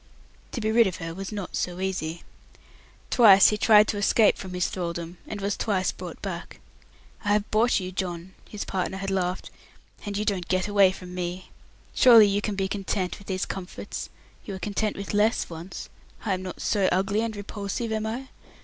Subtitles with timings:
[0.53, 2.23] To be rid of her was not so easy.
[3.11, 6.59] Twice he tried to escape from his thraldom, and was twice brought back.
[7.23, 9.51] "I have bought you, John," his partner had laughed,
[10.03, 11.51] "and you don't get away from me.
[11.93, 14.09] Surely you can be content with these comforts.
[14.43, 15.87] You were content with less once.
[16.25, 18.29] I am not so ugly and repulsive, am I?"